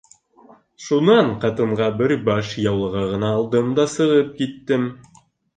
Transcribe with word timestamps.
Шунан 0.85 1.27
ҡатынға 1.43 1.89
бер 2.01 2.13
баш 2.29 2.55
яулығы 2.63 3.05
ғына 3.13 3.29
алдым 3.41 3.71
да 3.81 3.89
сығып 3.99 4.33
киттем. 4.41 4.93